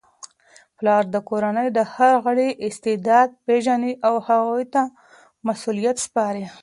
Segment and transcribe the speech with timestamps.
[0.77, 4.81] پلار د کورنی د هر غړي استعداد پیژني او هغوی ته
[5.47, 6.45] مسؤلیتونه سپاري.